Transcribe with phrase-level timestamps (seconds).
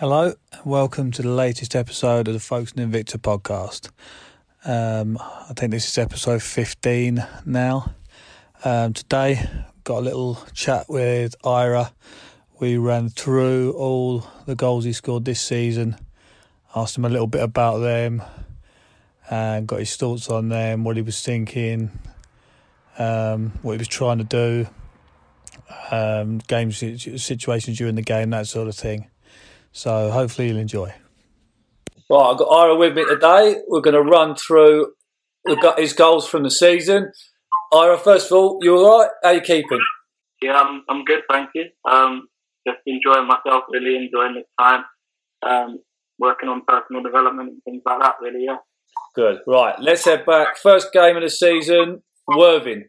[0.00, 3.90] Hello, and welcome to the latest episode of the Folkestone Invicta podcast.
[4.64, 7.92] Um, I think this is episode 15 now.
[8.64, 9.46] Um, today,
[9.84, 11.92] got a little chat with Ira.
[12.58, 15.96] We ran through all the goals he scored this season,
[16.74, 18.22] asked him a little bit about them,
[19.28, 21.90] and got his thoughts on them, what he was thinking,
[22.98, 24.66] um, what he was trying to do,
[25.90, 29.06] um, game situations during the game, that sort of thing.
[29.72, 30.92] So hopefully you'll enjoy.
[32.10, 33.56] Right, I've got Ira with me today.
[33.68, 34.92] We're going to run through
[35.78, 37.12] his goals from the season.
[37.72, 39.10] Ira, first of all, you all right?
[39.22, 39.80] How are you keeping?
[40.42, 41.66] Yeah, I'm, I'm good, thank you.
[41.88, 42.26] Um,
[42.66, 44.84] just enjoying myself, really enjoying this time.
[45.46, 45.78] Um,
[46.18, 48.56] working on personal development and things like that, really, yeah.
[49.14, 49.38] Good.
[49.46, 50.56] Right, let's head back.
[50.56, 52.88] First game of the season, Worthing.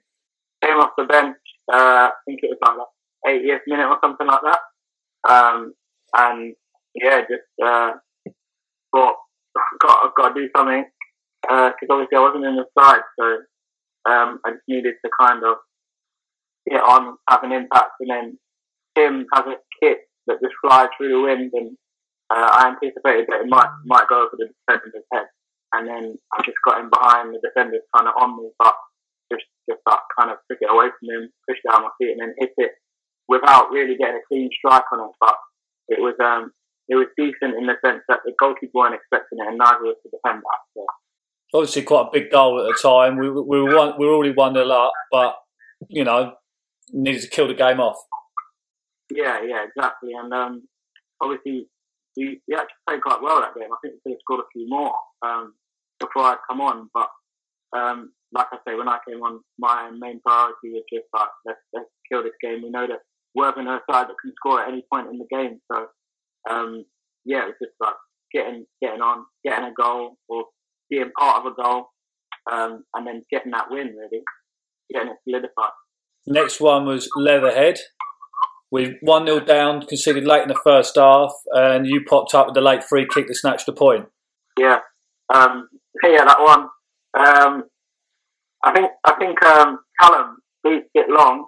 [0.64, 1.38] Came off the bench,
[1.72, 2.78] uh, I think it was like
[3.24, 4.60] the 80th minute or something like that.
[5.28, 5.74] Um,
[6.14, 6.56] and
[6.96, 7.92] yeah, just uh,
[8.96, 9.16] thought
[9.58, 10.86] I've got, I've got to do something
[11.42, 13.26] because uh, obviously I wasn't in the side, so
[14.10, 15.58] um, I just needed to kind of
[16.70, 18.38] get on, have an impact, and then
[18.96, 21.78] Tim has a kit that just flies through the wind, and
[22.30, 25.28] uh, I anticipated that it might might go over the defender's head,
[25.74, 28.76] and then I just got in behind the defender, kind of on me, but
[29.32, 32.22] just just that kind of took it away from him, pushed down my feet, and
[32.22, 32.72] then hit it
[33.28, 35.36] without really getting a clean strike on it, but
[35.90, 36.52] it was um
[36.90, 39.98] it was decent in the sense that the goalkeeper weren't expecting it, and neither was
[40.04, 40.42] the defender.
[40.76, 40.86] So.
[41.54, 43.18] Obviously, quite a big goal at the time.
[43.18, 45.36] We, we were one, we were already one nil up, but
[45.90, 46.34] you know,
[46.92, 47.98] needed to kill the game off.
[49.14, 50.12] Yeah, yeah, exactly.
[50.14, 50.68] And um,
[51.22, 51.68] obviously,
[52.18, 53.72] we, we actually played quite well that game.
[53.72, 55.54] I think we could have scored a few more um,
[56.00, 56.90] before I'd come on.
[56.94, 57.10] But
[57.78, 61.60] um, like I say, when I came on, my main priority was just like let's,
[61.74, 62.64] let's kill this game.
[62.64, 63.00] We know that
[63.36, 63.54] we're a
[63.90, 65.88] side that can score at any point in the game, so
[66.50, 66.86] um,
[67.26, 67.96] yeah, it's just like
[68.34, 70.46] getting getting on, getting a goal or
[70.90, 71.86] being part of a goal,
[72.52, 74.24] um, and then getting that win really,
[74.92, 75.72] getting it solidified.
[76.28, 77.80] Next one was Leatherhead.
[78.72, 82.56] We one 0 down, conceded late in the first half, and you popped up with
[82.56, 84.06] the late free kick to snatch the point.
[84.58, 84.80] Yeah,
[85.34, 85.68] um,
[86.04, 86.68] yeah, that one.
[87.18, 87.64] Um,
[88.64, 91.48] I think I think um, Callum beats it long,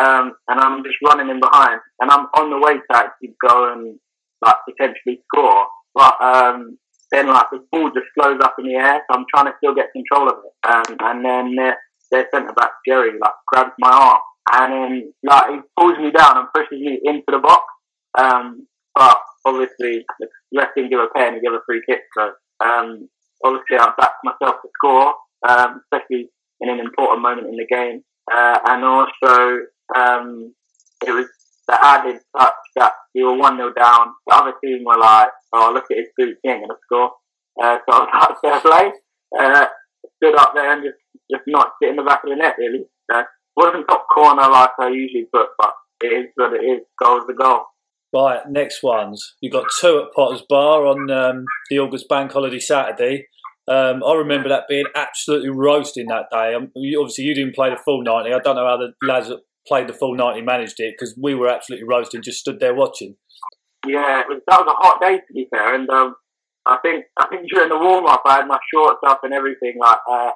[0.00, 3.72] um, and I'm just running in behind, and I'm on the way to actually go
[3.72, 3.98] and
[4.42, 5.66] like potentially score.
[5.94, 6.78] But um,
[7.12, 9.74] then like the ball just flows up in the air, so I'm trying to still
[9.74, 10.54] get control of it.
[10.68, 11.76] Um, and then their,
[12.10, 14.20] their centre back Jerry like grabs my arm
[14.52, 17.64] and then like he pulls me down and pushes me into the box.
[18.18, 22.00] Um, but obviously the ref didn't give a pay and he gave a free kick.
[22.16, 22.32] So
[22.64, 23.08] um,
[23.44, 25.14] obviously I backed myself to score,
[25.48, 26.30] um, especially
[26.60, 28.02] in an important moment in the game.
[28.32, 29.60] Uh, and also
[29.96, 30.54] um,
[31.06, 31.26] it was
[31.70, 34.08] the added touch that we were 1 0 down.
[34.26, 37.10] The other team were like, oh, look at his boots, he ain't going to score.
[37.62, 38.92] Uh, so I was like, fair play.
[39.38, 39.66] Uh,
[40.16, 40.98] stood up there and just,
[41.30, 42.84] just knocked it in the back of the net, really.
[43.12, 43.22] Uh,
[43.56, 46.80] wasn't top corner like I usually put, but it is what it is.
[47.02, 47.64] Goal's the goal.
[48.12, 49.34] Right, next ones.
[49.40, 53.26] You got two at Potters Bar on um, the August Bank Holiday Saturday.
[53.68, 56.54] Um, I remember that being absolutely roasting that day.
[56.54, 58.32] Um, obviously, you didn't play the full 90.
[58.32, 61.32] I don't know how the lads that played the full 90 managed it because we
[61.34, 63.14] were absolutely roasting, just stood there watching.
[63.86, 66.16] Yeah, was, that was a hot day to be fair, and um,
[66.66, 69.76] I think I think during the warm up I had my shorts up and everything,
[69.78, 70.32] like uh,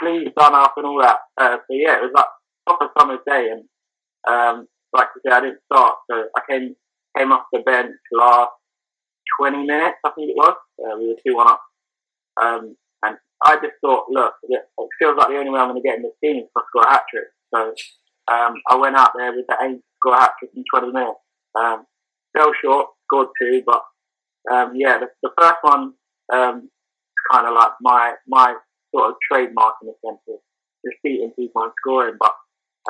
[0.00, 1.18] sleeves done up and all that.
[1.40, 2.26] Uh, so yeah, it was like
[2.66, 3.62] proper summer day, and
[4.28, 6.74] um, like I said, I didn't start, so I came
[7.16, 8.50] came off the bench last
[9.40, 10.56] 20 minutes, I think it was.
[10.82, 11.62] Uh, we were two one up,
[12.42, 14.62] um, and I just thought, look, it
[14.98, 16.82] feels like the only way I'm going to get in this team is to score
[16.82, 17.28] a hat trick.
[17.54, 17.72] So
[18.30, 20.92] um, I went out there with the aim to score a hat trick in 20
[20.92, 21.20] minutes.
[21.58, 21.84] Um,
[22.36, 23.82] fell short, scored two, but
[24.50, 25.94] um, yeah, the, the, first one
[26.32, 26.68] um,
[27.30, 28.54] kind of like my my
[28.94, 30.38] sort of trademark in a sense of
[30.84, 32.16] just beating people and scoring.
[32.18, 32.34] But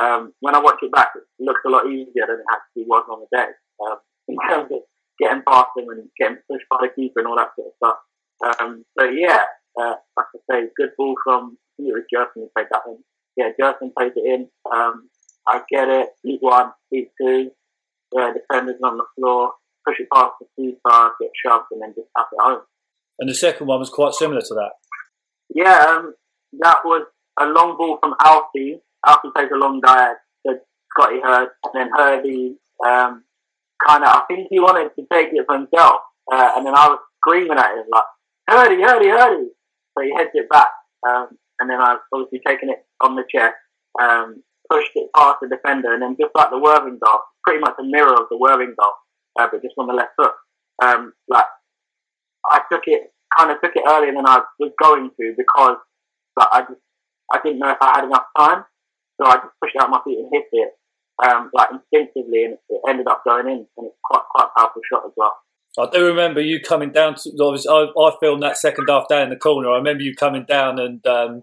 [0.03, 3.05] um, when I watch it back, it looks a lot easier than it actually was
[3.11, 3.50] on the day
[3.87, 4.81] um, in terms of
[5.21, 7.99] getting past them and getting pushed by the keeper and all that sort of stuff.
[8.61, 9.44] Um, so yeah,
[9.81, 12.99] uh, like I say, good ball from I think it Jerson played that in.
[13.37, 14.49] Yeah, Jerson played it in.
[14.73, 15.11] Um,
[15.47, 16.09] I get it.
[16.23, 17.50] Beat one, two.
[18.14, 19.52] Yeah, defenders on the floor,
[19.87, 22.61] push it past the keeper, get shoved, and then just tap it home.
[23.19, 24.73] And the second one was quite similar to that.
[25.52, 26.14] Yeah, um,
[26.61, 27.06] that was
[27.41, 28.81] a long ball from Alfie.
[29.06, 30.14] Alfie plays a long diag
[30.46, 30.61] to
[30.91, 32.56] Scotty Hurd, and then Hurdy
[32.87, 33.25] um,
[33.85, 36.02] kind of, I think he wanted to take it for himself.
[36.32, 38.05] Uh, and then I was screaming at him, like,
[38.49, 39.49] Hurdy, Hurdy, Hurdy.
[39.97, 40.69] So he heads it back.
[41.08, 43.55] Um, and then I've obviously taken it on the chest,
[44.00, 44.44] um,
[45.16, 48.28] past the defender, and then just like the Worthing goal, pretty much a mirror of
[48.31, 48.94] the Worthing goal,
[49.38, 50.32] uh, but just on the left foot.
[50.82, 51.46] um, like
[52.50, 55.76] I took it kind of took it earlier than I was going to because
[56.38, 56.81] like, I just
[57.32, 58.64] I didn't know if I had enough time,
[59.20, 60.70] so I just pushed out my feet and hit it
[61.22, 64.82] um, like instinctively, and it ended up going in, and it's quite quite a powerful
[64.90, 65.37] shot as well.
[65.78, 67.31] I do remember you coming down to.
[67.40, 69.70] Obviously, I, I filmed that second half down in the corner.
[69.70, 71.43] I remember you coming down and um,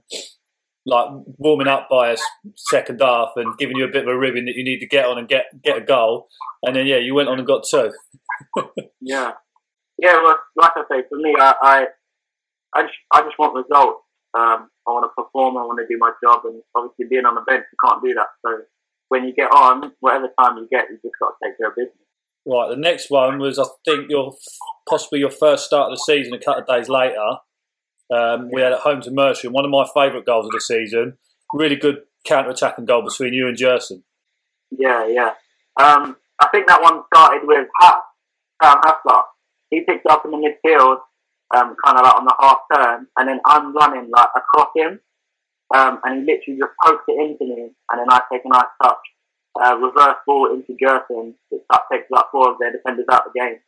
[0.86, 1.07] like
[1.38, 2.18] warming up by a
[2.56, 5.06] second half and giving you a bit of a ribbon that you need to get
[5.06, 6.28] on and get get a goal,
[6.63, 7.92] and then yeah, you went on and got two.
[9.01, 9.31] yeah,
[9.98, 10.22] yeah.
[10.24, 11.86] Well, like I say, for me, I I,
[12.74, 14.04] I just I just want results.
[14.33, 15.57] Um, I want to perform.
[15.57, 18.13] I want to do my job, and obviously being on the bench, you can't do
[18.16, 18.28] that.
[18.45, 18.63] So
[19.10, 21.75] when you get on, whatever time you get, you just got to take care of
[21.75, 21.95] business.
[22.45, 22.69] Right.
[22.69, 24.33] The next one was, I think, your
[24.89, 26.33] possibly your first start of the season.
[26.33, 27.38] A couple of days later,
[28.12, 31.18] um, we had at home to Mercia, one of my favourite goals of the season.
[31.54, 34.04] Really good counter-attacking goal between you and Jerson.
[34.72, 35.31] Yeah, yeah.
[35.80, 38.02] Um, I think that one started with Hass,
[38.63, 39.24] um, Hassler.
[39.69, 40.98] He picked up in the midfield,
[41.56, 45.00] um, kind of like on the half turn, and then I'm running like across him,
[45.75, 48.72] um, and he literally just poked it into me, and then I take a nice
[48.81, 48.98] touch,
[49.62, 51.36] uh, reverse ball into Jerson.
[51.52, 53.60] It takes about four of their defenders out of the game,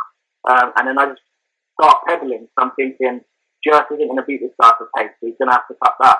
[0.50, 1.22] um, and then I just
[1.80, 2.48] start pedaling.
[2.58, 3.22] So I'm thinking
[3.66, 5.76] Jerk isn't going to beat this guy for pace, so he's going to have to
[5.84, 6.20] cut back.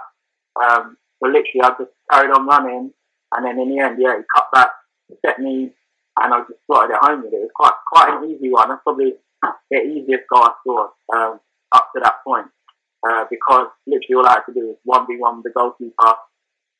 [0.56, 2.92] Um, so literally, I just carried on running,
[3.36, 4.72] and then in the end, yeah, he cut back,
[5.26, 5.74] set me,
[6.20, 7.38] and I just slotted it home with it.
[7.38, 8.70] It was quite quite an easy one.
[8.70, 9.14] That's probably
[9.72, 11.40] the easiest goal I scored um,
[11.72, 12.48] up to that point,
[13.08, 15.94] uh, because literally all I had to do was one v one with the goalkeeper.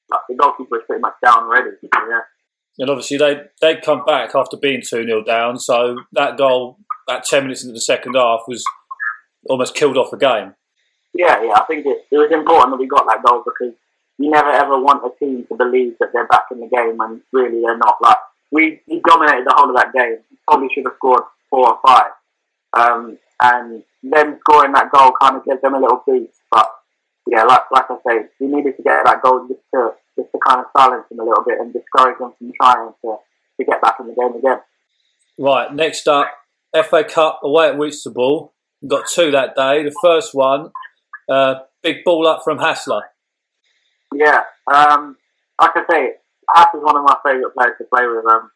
[0.10, 1.72] Like, the goalkeeper was pretty much down already.
[1.82, 2.22] Yeah.
[2.80, 5.60] And obviously they they come back after being two 0 down.
[5.60, 8.64] So that goal, that ten minutes into the second half, was
[9.50, 10.56] almost killed off the game.
[11.14, 13.74] Yeah, yeah, I think it, it was important that we got that goal because
[14.18, 17.22] you never ever want a team to believe that they're back in the game when
[17.32, 17.98] really they're not.
[18.02, 18.18] Like
[18.52, 20.18] we, we dominated the whole of that game.
[20.48, 22.12] Probably should have scored four or five,
[22.74, 26.34] um, and them scoring that goal kind of gives them a little boost.
[26.52, 26.70] But
[27.28, 30.40] yeah, like like I say, we needed to get that goal just to just to
[30.46, 33.18] kind of silence them a little bit and discourage them from trying to
[33.60, 34.60] to get back in the game again.
[35.38, 36.32] Right, next up,
[36.90, 38.54] FA Cup away at Whitstable.
[38.86, 39.84] Got two that day.
[39.84, 40.72] The first one,
[41.30, 43.04] uh, big ball up from Hassler.
[44.14, 44.42] Yeah,
[44.72, 45.16] um,
[45.60, 46.10] like I say,
[46.54, 48.52] Hass is one of my favourite players to play with, um,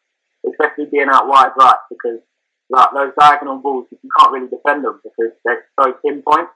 [0.48, 2.20] especially being out wide right because
[2.70, 6.48] like those diagonal balls, you can't really defend them because they're so pinpoint.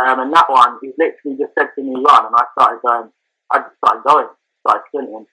[0.00, 3.10] Um, and that one, he literally just said to me, run, and I started going,
[3.50, 4.28] I just started going,
[4.66, 5.26] started sprinting.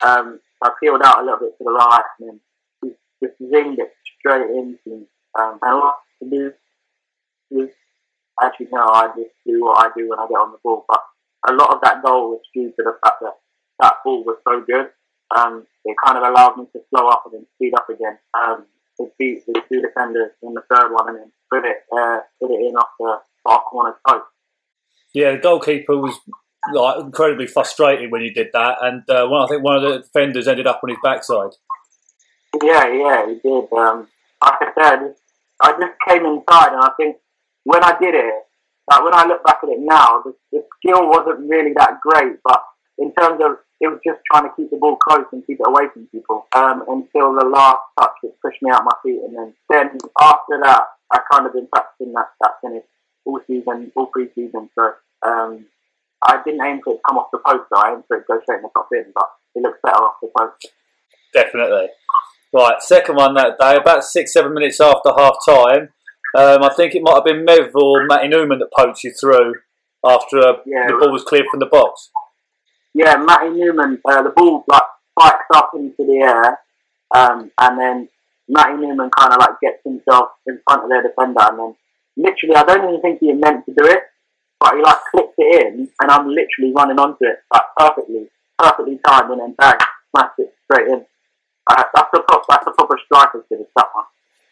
[0.00, 2.40] Um, I peeled out a little bit to the right, and then
[2.82, 5.06] he just zinged it straight into me.
[5.38, 6.52] Um, and what to do
[7.54, 7.70] was
[8.42, 10.84] actually no, I just do what I do when I get on the ball.
[10.88, 11.00] But
[11.48, 13.34] a lot of that goal was due to the fact that
[13.80, 14.90] that ball was so good.
[15.34, 18.18] Um, it kind of allowed me to slow up and then speed up again.
[18.34, 18.66] Um,
[18.98, 22.50] to beat the two defenders in the third one and then put it uh, put
[22.50, 24.24] it in off the far corner post.
[25.12, 26.18] Yeah, the goalkeeper was
[26.72, 29.98] like incredibly frustrated when he did that, and uh, one, I think one of the
[30.00, 31.50] defenders ended up on his backside.
[32.62, 33.72] Yeah, yeah, he did.
[33.72, 34.08] Um,
[34.42, 35.14] like I said,
[35.60, 37.16] I just came inside, and I think
[37.64, 38.34] when I did it,
[38.90, 42.36] like when I look back at it now, the, the skill wasn't really that great,
[42.44, 42.62] but
[42.98, 45.66] in terms of it was just trying to keep the ball close and keep it
[45.66, 49.36] away from people um, until the last touch it pushed me out my feet, and
[49.36, 52.84] then then after that I kind of been practicing that that finish
[53.24, 54.70] all season, all pre-season.
[54.74, 54.92] So
[55.26, 55.66] um,
[56.22, 57.80] I didn't aim for it to come off the post, though.
[57.80, 59.96] I aimed for it to go straight in the top in, but it looks better
[59.96, 60.66] off the post.
[61.32, 61.88] Definitely.
[62.52, 65.88] Right, second one that day, about six, seven minutes after half time.
[66.34, 69.54] Um, I think it might have been Mev or Matty Newman that poked you through
[70.04, 72.10] after uh, yeah, the ball was cleared from the box.
[72.92, 76.58] Yeah, Matty Newman, uh, the ball like spikes up into the air,
[77.14, 78.08] um, and then
[78.48, 81.74] Matty Newman kind of like gets himself in front of their defender, and then
[82.16, 84.00] literally, I don't even think he meant to do it,
[84.58, 88.26] but he like clicks it in, and I'm literally running onto it like perfectly,
[88.58, 89.78] perfectly timed, and then bang,
[90.10, 91.06] smash it straight in.
[91.70, 94.04] Uh, that's the that's the proper striker's finish that one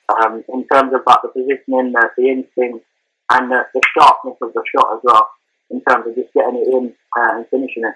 [0.09, 2.85] um, in terms of like the positioning, the, the instinct,
[3.31, 5.29] and the, the, sharpness of the shot as well.
[5.71, 7.95] In terms of just getting it in uh, and finishing it.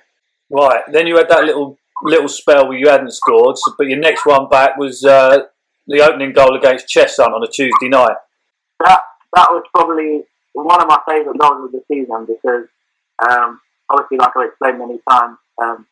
[0.49, 0.81] Right.
[0.91, 4.49] Then you had that little little spell where you hadn't scored, but your next one
[4.49, 5.45] back was uh,
[5.87, 8.17] the opening goal against Cheshunt on a Tuesday night.
[8.81, 9.01] That
[9.35, 12.67] that was probably one of my favourite goals of the season because
[13.29, 13.61] um,
[13.91, 15.87] obviously, like I've explained many times, um,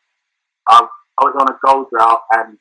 [0.67, 0.87] I,
[1.19, 2.57] I was on a goal drought, and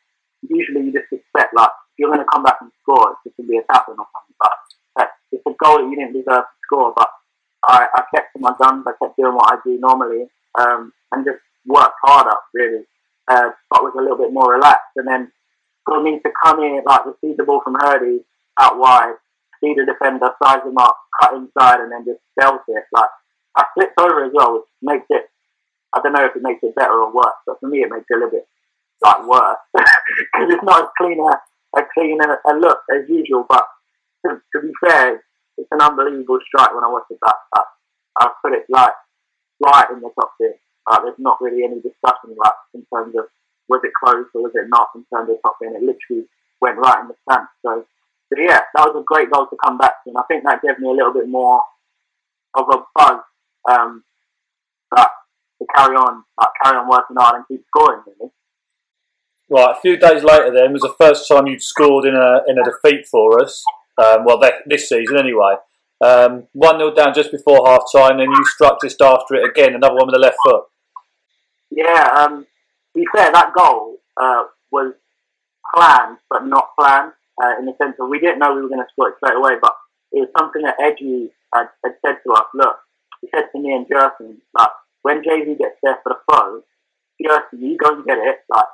[0.49, 3.13] usually you just expect like you're going to come back and score.
[3.13, 4.37] It's just going to be a tackle or something.
[4.39, 4.55] But
[5.35, 6.93] it's a goal that you didn't deserve to score.
[6.97, 7.11] But
[7.67, 8.85] I, I kept to my guns.
[8.87, 10.27] I kept doing what I do normally
[10.59, 12.85] um, and just worked harder, really.
[13.27, 14.95] Uh, but was a little bit more relaxed.
[14.97, 15.33] And then
[15.85, 18.25] for me to come in, like receive the ball from Hurdy
[18.61, 19.15] out wide,
[19.61, 22.85] see the defender size him up, cut inside, and then just belt it.
[22.93, 23.11] Like
[23.57, 25.31] I flipped over as well, which makes it.
[25.93, 28.07] I don't know if it makes it better or worse, but for me it makes
[28.11, 28.49] it a little bit
[29.03, 31.19] like worse because it's not as clean
[31.77, 33.47] a clean a, a look as usual.
[33.49, 33.65] But
[34.27, 35.23] to, to, be fair,
[35.57, 37.37] it's an unbelievable strike when I watch it back.
[37.53, 37.67] But
[38.19, 38.93] I put it like
[39.65, 40.55] right in the top tier.
[40.87, 43.25] Uh, there's not really any discussion like in terms of
[43.69, 45.75] was it close or was it not in terms of top ten.
[45.75, 46.29] It literally
[46.61, 47.49] went right in the stand.
[47.63, 47.87] So,
[48.29, 50.63] so yeah, that was a great goal to come back to, and I think that
[50.63, 51.63] gave me a little bit more
[52.55, 53.21] of a buzz
[53.71, 54.05] um,
[54.95, 55.09] that
[55.61, 58.03] to carry on, like, carry on working hard and keep scoring.
[58.07, 58.31] Really.
[59.55, 62.59] Right, a few days later, then was the first time you'd scored in a in
[62.59, 63.63] a defeat for us.
[63.97, 65.55] Um, well, this season anyway.
[66.05, 69.77] Um, one 0 down just before half time, and you struck just after it again,
[69.77, 70.65] another one with the left foot.
[71.71, 74.43] Yeah, um, to be fair, that goal uh,
[74.73, 74.95] was
[75.73, 78.83] planned but not planned uh, in the sense of we didn't know we were going
[78.83, 79.77] to score it straight away, but
[80.11, 82.47] it was something that Edgy had, had said to us.
[82.55, 82.77] Look,
[83.21, 86.63] he said to me and Jerson, like when Jay Z gets there for the throw,
[87.23, 88.67] Jerson, you go and get it, like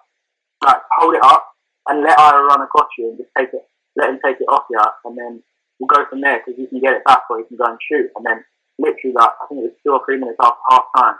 [0.62, 1.46] like hold it up
[1.88, 4.64] and let Ira run across you and just take it, let him take it off
[4.70, 5.42] you, and then
[5.78, 7.78] we'll go from there because you can get it back or you can go and
[7.80, 8.10] shoot.
[8.16, 8.44] And then
[8.78, 11.16] literally, like I think it was two or three minutes after half time,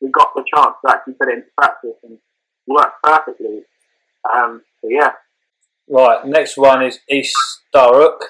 [0.00, 2.18] we got the chance to actually put it into practice and
[2.66, 3.62] worked perfectly.
[4.32, 5.10] Um, so yeah.
[5.88, 7.36] Right, next one is East
[7.74, 8.20] Thurrock.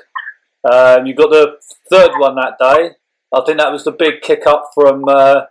[0.70, 1.58] Um, you got the
[1.90, 2.90] third one that day.
[3.32, 5.42] I think that was the big kick up from uh,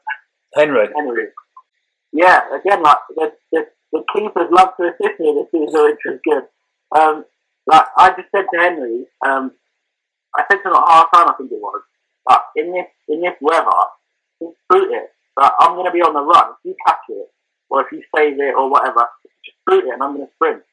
[0.56, 0.88] Henry.
[0.96, 1.28] Henry.
[2.12, 6.20] Yeah, again, like the, the, the keepers love to assist me this season, which was
[6.26, 6.44] good.
[6.98, 7.26] Um,
[7.68, 9.54] like I just said to Henry, um,
[10.36, 11.82] I said to him at half time, I think it was,
[12.26, 13.70] but in this in this weather,
[14.42, 15.14] just boot it.
[15.36, 16.52] But I'm going to be on the run.
[16.52, 17.30] If you catch it,
[17.70, 19.08] or if you save it, or whatever,
[19.46, 20.64] just boot it, and I'm going to sprint.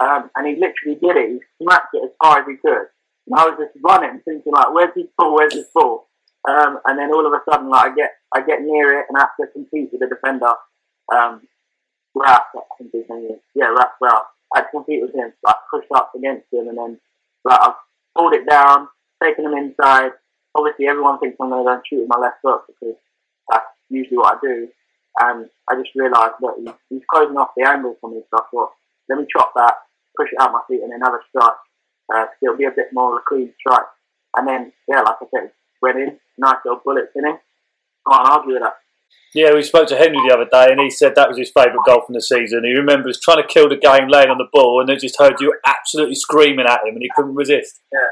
[0.00, 1.30] Um, and he literally did it.
[1.30, 2.88] He smacked it as far as he could.
[3.28, 5.34] And I was just running, thinking like, "Where's his ball?
[5.36, 6.08] Where's his ball?"
[6.48, 9.16] Um, and then all of a sudden, like I get I get near it and
[9.16, 10.52] I have to compete with the defender.
[11.12, 11.42] Um,
[12.14, 13.40] Rap, I think his name is.
[13.54, 14.26] Yeah, Ralph.
[14.54, 17.00] I had to compete with him, like push up against him, and then
[17.44, 17.72] like I
[18.16, 18.88] pulled it down,
[19.22, 20.12] taken him inside.
[20.54, 22.96] Obviously, everyone thinks I'm going to go and shoot with my left foot because
[23.48, 24.68] that's usually what I do.
[25.20, 28.44] And I just realised that he's, he's closing off the angle for me, so I
[28.50, 28.70] thought,
[29.08, 29.74] let me chop that,
[30.16, 31.60] push it out my feet, and then have a strike.
[32.12, 33.88] Uh, it'll be a bit more of a clean strike.
[34.36, 37.36] And then, yeah, like I said, went in, nice little bullets in him.
[38.08, 38.76] Can't argue with that.
[39.34, 41.86] Yeah, we spoke to Henry the other day, and he said that was his favourite
[41.86, 42.64] goal from the season.
[42.64, 45.40] He remembers trying to kill the game, laying on the ball, and then just heard
[45.40, 47.80] you absolutely screaming at him, and he couldn't resist.
[47.92, 48.06] Yeah,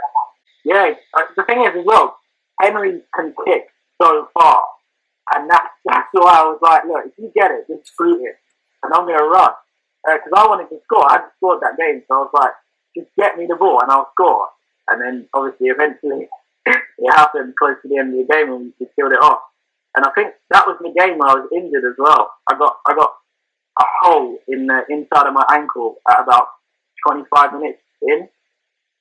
[0.64, 0.94] yeah.
[1.36, 2.16] The thing is, as well,
[2.58, 3.68] Henry can kick
[4.00, 4.64] so far,
[5.34, 8.36] and that's that's why I was like, look, if you get it, just shoot it,
[8.82, 9.52] and I'm gonna run
[10.04, 11.08] because uh, I wanted to score.
[11.08, 12.52] I had scored that game, so I was like,
[12.96, 14.48] just get me the ball, and I'll score.
[14.88, 16.28] And then, obviously, eventually,
[16.66, 19.40] it happened close to the end of the game, and we killed it off.
[19.96, 22.30] And I think that was the game where I was injured as well.
[22.48, 23.10] I got I got
[23.78, 26.48] a hole in the inside of my ankle at about
[27.06, 28.28] 25 minutes in,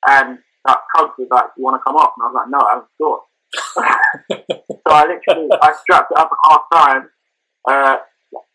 [0.07, 2.59] and that coach was like, "You want to come off?" And I was like, "No,
[2.59, 3.21] I haven't scored."
[4.87, 7.09] so I literally I strapped it up at half time,
[7.69, 7.97] uh,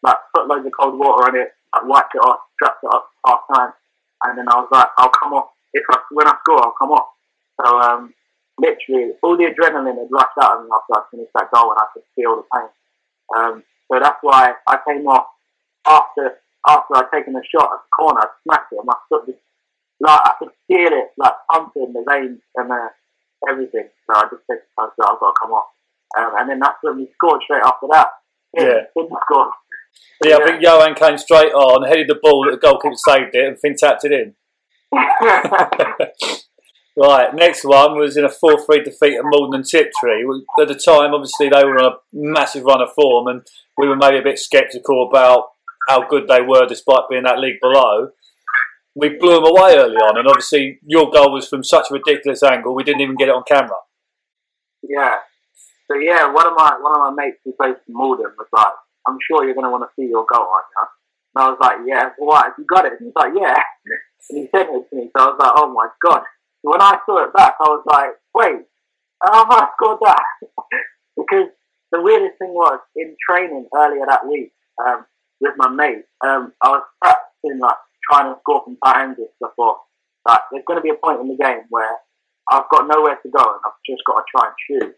[0.03, 3.09] like put loads of cold water on it, like, wiped it off, strapped it up
[3.27, 3.73] half time,
[4.25, 6.91] and then I was like, "I'll come off if I, when I score, I'll come
[6.91, 7.09] off."
[7.61, 8.15] So um,
[8.59, 11.81] literally all the adrenaline had rushed out of me after I finished that goal and
[11.81, 12.71] I could feel the pain.
[13.37, 15.27] Um, so that's why I came off
[15.87, 19.27] after after I'd taken a shot at the corner, I smacked it and my foot
[19.27, 19.39] just
[20.01, 22.89] like I could feel it like pumping the veins and uh,
[23.49, 23.89] everything.
[24.07, 25.69] So I just said to myself, I've got to come off.
[26.17, 28.09] Um, and then that's when we scored straight after that.
[28.57, 28.87] Yeah.
[28.97, 29.51] Didn't score.
[30.25, 33.47] Yeah, yeah, I think Johan came straight on, headed the ball, the goalkeeper saved it,
[33.47, 34.35] and Finn tapped it in.
[36.97, 40.23] Right, next one was in a 4 3 defeat at Maldon and Tiptree.
[40.61, 43.43] At the time, obviously, they were on a massive run of form, and
[43.77, 45.49] we were maybe a bit sceptical about
[45.89, 48.11] how good they were despite being that league below.
[48.95, 52.45] We blew them away early on, and obviously, your goal was from such a ridiculous
[52.45, 53.83] angle, we didn't even get it on camera.
[54.81, 55.17] Yeah.
[55.91, 58.73] So, yeah, one of my one of my mates who plays for Maldon was like,
[59.09, 60.87] I'm sure you're going to want to see your goal, aren't you?
[61.35, 62.51] And I was like, yeah, why?
[62.57, 62.93] You got it?
[63.01, 63.59] He's like, yeah.
[64.31, 66.23] And he sent it to me, so I was like, oh my god
[66.65, 68.65] when I saw it back, I was like, wait,
[69.23, 70.25] how have I scored that?
[71.17, 71.53] because
[71.93, 75.05] the weirdest thing was in training earlier that week um,
[75.41, 77.77] with my mate, um, I was practicing like
[78.11, 79.29] trying to score from tight angles.
[79.45, 79.79] I thought
[80.27, 82.01] like there's going to be a point in the game where
[82.51, 84.97] I've got nowhere to go and I've just got to try and shoot.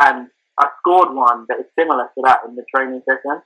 [0.00, 0.28] And
[0.58, 3.42] I scored one that is similar to that in the training session.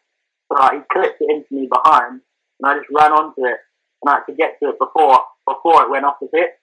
[0.46, 3.58] So like, he clipped it into me behind, and I just ran onto it,
[4.02, 6.54] and I had to get to it before before it went off the pitch.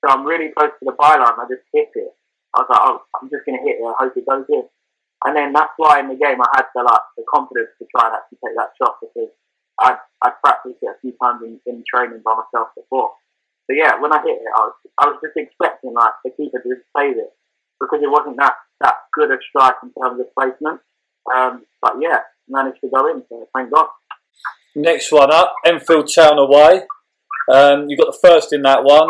[0.00, 1.38] So I'm really close to the byline.
[1.38, 2.14] I just hit it.
[2.54, 3.84] I was like, oh, I'm just going to hit it.
[3.84, 4.64] I hope it goes in.
[5.24, 8.06] And then that's why in the game I had the like the confidence to try
[8.06, 9.34] and actually take that shot because
[9.82, 13.18] I'd, I'd practiced it a few times in, in training by myself before.
[13.66, 16.62] So yeah, when I hit it, I was I was just expecting like the keeper
[16.62, 17.34] to just save it
[17.80, 20.80] because it wasn't that that good a strike in terms of placement.
[21.34, 23.22] Um, but yeah, managed to go in.
[23.28, 23.86] So thank God.
[24.74, 26.82] Next one up, Enfield Town away.
[27.52, 29.08] Um, you got the first in that one.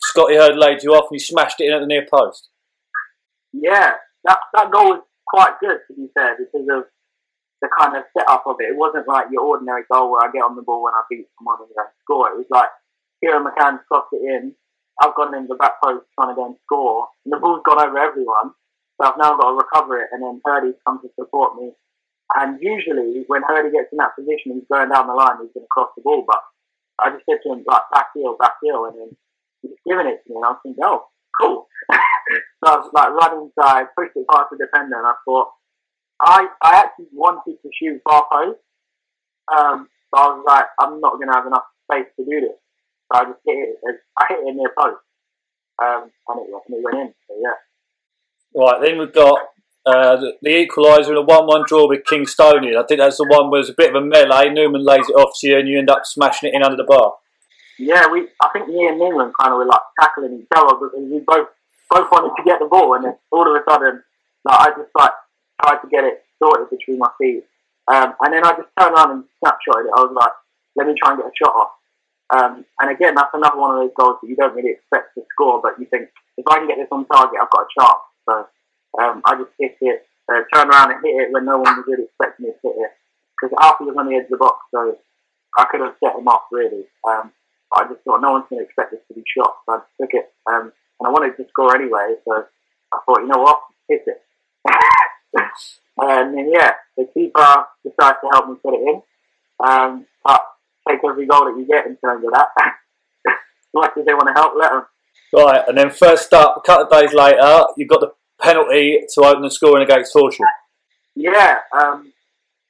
[0.00, 2.48] Scotty Hurd laid you off and you smashed it in at the near post.
[3.52, 3.92] Yeah,
[4.24, 6.84] that that goal was quite good to be fair because of
[7.62, 8.72] the kind of setup of it.
[8.72, 11.26] It wasn't like your ordinary goal where I get on the ball when I beat
[11.38, 12.28] someone and then score.
[12.28, 12.68] It was like
[13.22, 14.54] Kieran McCann's crossed it in.
[15.00, 17.80] I've gone in the back post trying to go and score, and the ball's gone
[17.80, 18.52] over everyone.
[18.96, 21.72] So I've now got to recover it, and then Hurdy's come to support me.
[22.34, 25.68] And usually, when Hurdy gets in that position, he's going down the line, he's going
[25.68, 26.24] to cross the ball.
[26.26, 26.40] But
[26.98, 29.10] I just said to him, like, back heel, back heel, and then
[29.62, 31.06] he's giving it to me, and I was thinking, oh,
[31.40, 31.66] cool.
[31.90, 35.48] so I was like running inside, pushed it past the defender, and I thought,
[36.20, 38.60] I, I actually wanted to shoot far post.
[39.52, 42.58] Um, so I was like, I'm not going to have enough space to do this.
[43.12, 43.76] So I just hit it,
[44.18, 45.02] I hit it near post.
[45.82, 47.60] Um, and it, and it went in, so yeah.
[48.56, 49.38] Right, then we've got
[49.84, 52.76] uh, the, the equaliser and a 1 1 draw with Kingstonian.
[52.76, 54.48] I think that's the one where there's a bit of a melee.
[54.48, 56.84] Newman lays it off to you and you end up smashing it in under the
[56.84, 57.12] bar.
[57.78, 58.28] Yeah, we.
[58.40, 61.48] I think me and Newman kind of were like tackling each other because we both
[61.90, 64.02] both wanted to get the ball, and then all of a sudden,
[64.44, 65.12] like I just like
[65.62, 67.44] tried to get it sorted between my feet,
[67.88, 69.96] um, and then I just turned around and snapshotted it.
[69.96, 70.32] I was like,
[70.76, 71.72] let me try and get a shot off.
[72.28, 75.22] Um, and again, that's another one of those goals that you don't really expect to
[75.32, 78.02] score, but you think if I can get this on target, I've got a chance.
[78.26, 78.34] So
[78.98, 81.84] um, I just hit it, uh, turned around and hit it when no one was
[81.86, 82.92] really expecting me to hit it.
[83.36, 84.96] Because Alfie was on the edge of the box, so
[85.56, 86.84] I could have set him off really.
[87.06, 87.30] Um,
[87.76, 89.92] I just thought no one's going to expect this to be shot, so I just
[90.00, 90.32] took it.
[90.48, 92.44] Um, and I wanted to score anyway, so
[92.92, 94.22] I thought, you know what, hit it.
[95.98, 99.02] and then yeah, the keeper decided to help me put it in.
[99.64, 100.42] Um, but
[100.88, 102.48] take every goal that you get in terms of that.
[103.26, 103.34] as
[103.74, 104.86] much as they want to help, let them.
[105.34, 109.20] Right, and then first up, a couple of days later, you've got the penalty to
[109.22, 110.46] open the scoring against Horsham.
[111.14, 112.12] Yeah, um,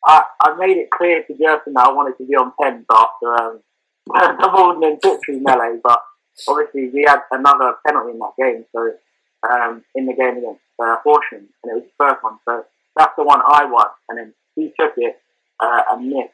[0.04, 3.34] I, I made it clear to Jerson that I wanted to be on pens after
[3.42, 3.60] um,
[4.14, 6.00] the and Tiptree melee, but
[6.48, 8.92] obviously we had another penalty in that game, so
[9.50, 12.64] um, in the game against uh, Horsham, and it was the first one, so
[12.96, 15.20] that's the one I won, and then he took it
[15.60, 16.30] uh, and missed,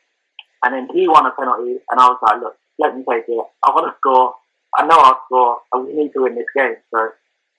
[0.65, 3.45] and then he won a penalty, and I was like, look, let me take it.
[3.65, 4.35] I want to score.
[4.77, 6.77] I know I'll score, and we need to win this game.
[6.91, 7.11] So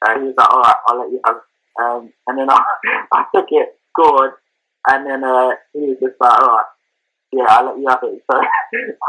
[0.01, 1.43] uh, he was like, all right, I'll let you have it.
[1.81, 2.63] Um, and then I,
[3.11, 4.33] I took it, scored,
[4.87, 6.65] and then uh, he was just like, all right,
[7.31, 8.23] yeah, I'll let you have it.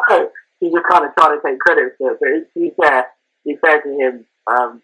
[0.09, 2.19] So he just kind of tried to take credit for it.
[2.21, 4.83] But to be fair, to be fair to him, um,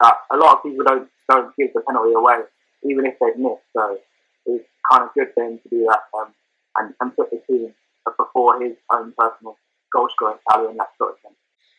[0.00, 2.38] uh, a lot of people don't don't give the penalty away,
[2.84, 3.66] even if they've missed.
[3.76, 3.98] So
[4.46, 6.34] it's kind of good for him to do that um,
[6.78, 7.74] and, and put the team
[8.16, 9.56] before his own personal
[9.92, 11.32] goal scoring tally and that sort of thing.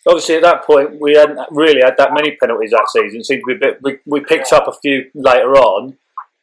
[0.08, 3.20] Obviously, at that point, we hadn't really had that many penalties that season.
[3.20, 3.80] It seemed to be a bit.
[3.82, 5.98] We, we picked up a few later on,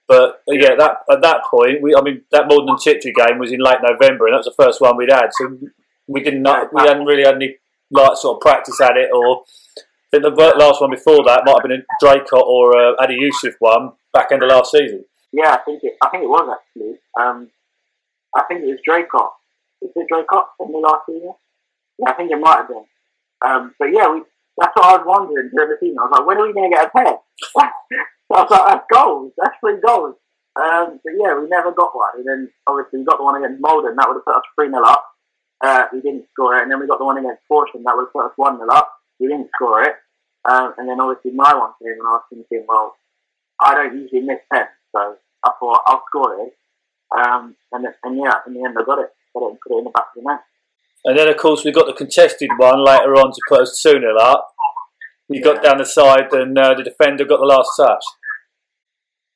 [0.06, 3.52] but yeah, that at that point, we I mean that Maldon and Tiptree game was
[3.52, 5.30] in late November, and that was the first one we'd had.
[5.32, 5.58] So
[6.06, 7.56] we didn't know, we hadn't really had any
[7.90, 11.56] like sort of practice at it, or I think the last one before that might
[11.56, 15.04] have been a Draycott or a Adi Yusuf one back end of last season.
[15.32, 15.94] Yeah, I think it.
[16.02, 16.98] I think it was actually.
[17.18, 17.50] Um,
[18.34, 19.30] I think it was Draycott.
[19.82, 21.34] Is it Draycott in the last season?
[21.98, 22.84] Yeah, I think it might have been.
[23.44, 24.22] Um, but yeah, we,
[24.56, 25.98] that's what I was wondering during the season.
[25.98, 27.60] I was like, when are we going to get a so
[28.34, 29.32] I was like, that's goals.
[29.36, 30.16] That's three goals.
[30.56, 32.14] Um, but yeah, we never got one.
[32.18, 33.96] And then obviously we got the one against Maldon.
[33.96, 35.04] That would have put us 3 0 up.
[35.62, 36.62] Uh, we didn't score it.
[36.62, 37.84] And then we got the one against Horsham.
[37.84, 38.92] That would put us 1 0 up.
[39.20, 39.94] We didn't score it.
[40.44, 42.94] Um, and then obviously my one came and I was thinking, well,
[43.60, 44.68] I don't usually miss pens.
[44.92, 46.52] So I thought I'll score it.
[47.16, 49.10] Um, and, and yeah, in the end I got it.
[49.32, 50.40] Got it and put it in the back of the net.
[51.04, 53.90] And then, of course, we got the contested one later on to put us 2
[53.90, 54.54] 0 up.
[55.28, 58.04] You got down the side, and uh, the defender got the last touch.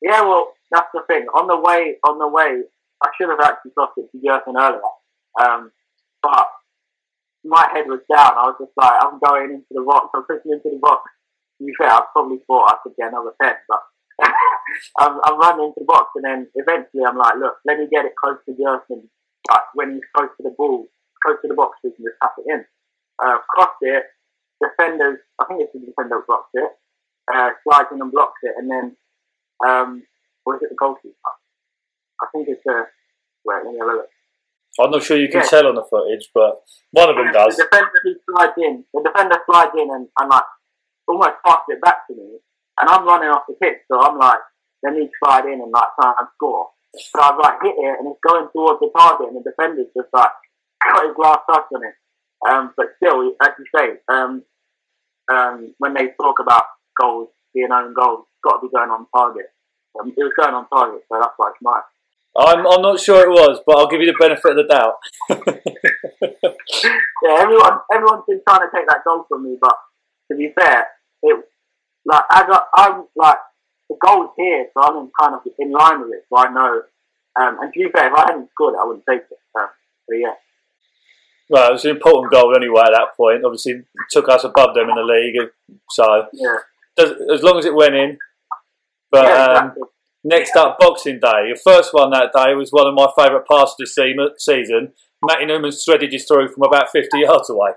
[0.02, 1.26] Yeah, well, that's the thing.
[1.34, 2.62] On the way, on the way,
[3.02, 4.80] I should have actually lost it to Jerson earlier,
[5.40, 5.72] um,
[6.22, 6.46] but
[7.44, 8.34] my head was down.
[8.36, 10.10] I was just like, I'm going into the box.
[10.14, 11.10] I'm pushing into the box.
[11.58, 13.82] To be fair, I probably thought I could get another pen, but
[14.98, 18.06] I'm, I'm, running into the box, and then eventually I'm like, look, let me get
[18.06, 19.10] it close to Jerson.
[19.50, 20.86] Like when he's close to the ball,
[21.24, 22.64] close to the box, we can just tap it in.
[23.18, 24.04] Uh, crossed it.
[24.62, 26.70] Defenders, I think it's the defender blocks it.
[27.32, 28.96] Uh, slides in and blocks it, and then
[29.64, 30.02] um,
[30.54, 31.14] is it the goalkeeper?
[32.20, 32.62] I think it's.
[32.66, 32.84] Uh,
[33.44, 34.10] wait, let me have a look.
[34.80, 35.50] I'm not sure you can yeah.
[35.50, 37.56] tell on the footage, but one of them does.
[37.56, 38.84] The defender slides in.
[38.94, 40.48] The defender slides in and, and like
[41.08, 42.38] almost passed it back to me,
[42.80, 44.38] and I'm running off the pitch, so I'm like,
[44.84, 46.68] let me slide in and like try and score.
[46.94, 50.08] So I've like hit it, and it's going towards the target, and the defender's just
[50.12, 50.30] like
[50.84, 51.96] got his last touch on it.
[52.46, 54.44] Um, but still, as you say, um,
[55.30, 56.64] um, when they talk about
[57.00, 59.50] goals being own goals, it's got to be going on target.
[59.98, 61.82] Um, it was going on target, so that's why it's mine.
[62.38, 64.94] I'm, I'm not sure it was, but I'll give you the benefit of the doubt.
[67.22, 69.74] yeah, everyone everyone's been trying to take that goal from me, but
[70.30, 70.86] to be fair,
[71.22, 71.44] it
[72.04, 73.38] like as I I'm like
[73.88, 76.82] the goal's here, so I'm in kind of in line with it, so I know.
[77.40, 79.38] Um, and to be fair, if I hadn't scored it, I wouldn't take it.
[79.56, 79.66] So,
[80.08, 80.34] but yeah.
[81.48, 83.44] Well, it was an important goal anyway at that point.
[83.44, 85.50] Obviously, it took us above them in the league,
[85.90, 86.56] so Yeah.
[86.98, 88.18] as long as it went in.
[89.10, 89.82] But yeah, um, exactly.
[90.24, 91.48] Next up, Boxing Day.
[91.48, 94.92] Your first one that day was one of my favourite passes this se- season.
[95.22, 97.70] Matty Newman threaded his through from about 50 yards away.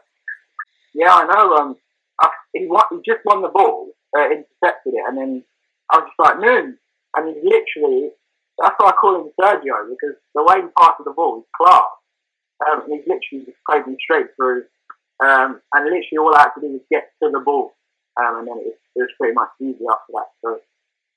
[0.93, 1.55] Yeah, I know.
[1.55, 1.75] Um,
[2.21, 5.43] I, he, won, he just won the ball, uh, intercepted it, and then
[5.91, 6.77] I was just like, Noon.
[7.15, 8.11] And he's literally,
[8.59, 11.91] that's why I call him Sergio, because the way he passes the ball is class.
[12.61, 14.63] Um, and he's literally just played me straight through.
[15.19, 17.73] Um, and literally all I had to do was get to the ball.
[18.19, 20.29] Um, and then it was, it was pretty much easy after that.
[20.43, 20.59] So,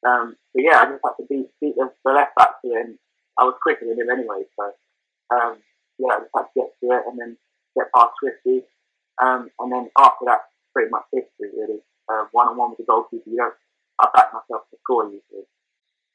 [0.06, 2.86] um, but yeah, I just had to beat, beat the, the left back to it,
[2.86, 2.98] and
[3.38, 4.44] I was quicker than him anyway.
[4.56, 4.64] So,
[5.34, 5.58] um,
[5.98, 7.36] yeah, I just had to get to it and then
[7.76, 8.66] get past Swifty.
[9.22, 10.40] Um, and then after that,
[10.72, 11.80] pretty much history really.
[12.32, 13.54] One on one with the goalkeeper, you don't.
[14.00, 15.46] I back myself to score usually.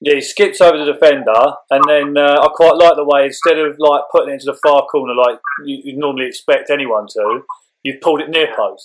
[0.02, 3.58] Yeah, he skips over the defender, and then uh, I quite like the way instead
[3.58, 7.42] of like putting it into the far corner like you, you normally expect anyone to,
[7.84, 8.84] you've pulled it near post.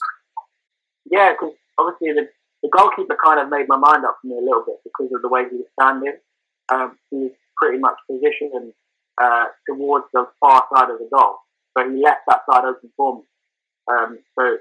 [1.10, 2.28] Yeah, because obviously the,
[2.64, 5.20] the goalkeeper kind of made my mind up for me a little bit because of
[5.20, 6.16] the way he was standing.
[6.72, 8.72] Um, he was pretty much positioned
[9.20, 11.44] uh, towards the far side of the goal,
[11.76, 13.22] so he left that side open for me.
[13.86, 14.56] Um, so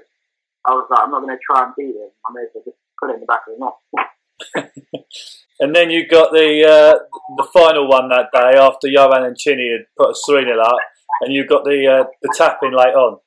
[0.68, 2.12] I was like, I'm not going to try and beat him.
[2.28, 5.04] I may as well just put it in the back of the net.
[5.60, 6.98] And then you got the uh,
[7.36, 10.76] the final one that day after Johan and Chini had put a 3 0 up,
[11.20, 13.18] and you got the uh, the tap in late on.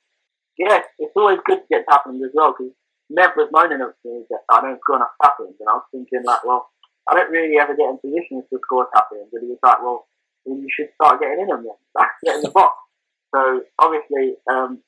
[0.58, 2.74] yeah, it's always good to get tapping as well because
[3.10, 6.24] Nev was moaning at me that I don't score enough tappings, and I was thinking
[6.26, 6.70] like, well,
[7.08, 10.08] I don't really ever get in positions to score tappings, and he was like, well,
[10.46, 12.76] well you should start getting in them then, get in the box.
[13.34, 14.84] So obviously, um,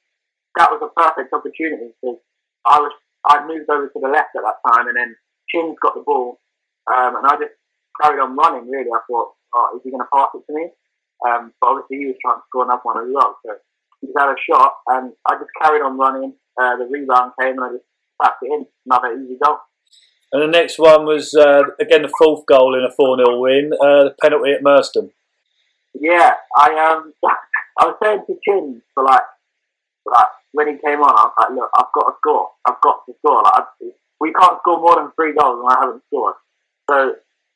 [0.58, 2.20] that was a perfect opportunity because
[2.66, 2.92] I was
[3.26, 5.16] I moved over to the left at that time, and then
[5.48, 6.40] Chin's got the ball,
[6.88, 7.56] um, and I just
[8.02, 8.70] carried on running.
[8.70, 10.72] Really, I thought, oh, is he going to pass it to me?
[11.24, 13.36] Um, but obviously, he was trying to score another one as well.
[13.46, 13.60] So
[14.02, 16.36] he had a shot, and I just carried on running.
[16.60, 17.89] Uh, the rebound came, and I just
[18.22, 18.66] tapped it in.
[18.86, 19.58] Another easy goal.
[20.32, 23.72] And the next one was uh, again the fourth goal in a 4 0 win,
[23.74, 25.12] uh, the penalty at Merstham.
[25.96, 27.14] Yeah, I um,
[27.80, 29.24] I was saying to Chin for like,
[30.06, 32.50] like when he came on, I was like, look, I've got to score.
[32.68, 33.42] I've got to score.
[33.44, 33.64] Like, I,
[34.20, 36.36] we can't score more than three goals, and I haven't scored.
[36.90, 37.16] So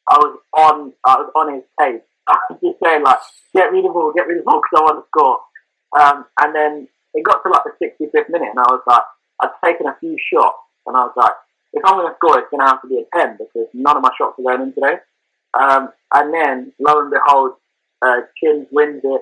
[0.09, 2.07] I was on, I was on his case.
[2.27, 3.19] I was just saying like,
[3.53, 5.39] get me the ball, get me the ball, because I want to score.
[5.93, 9.03] Um, and then it got to like the 65th minute, and I was like,
[9.41, 11.33] I'd taken a few shots, and I was like,
[11.73, 13.97] if I'm going to score, it's going to have to be a 10 because none
[13.97, 15.01] of my shots are going in today.
[15.53, 17.53] Um, and then, lo and behold,
[18.01, 19.21] uh, Chin wins it,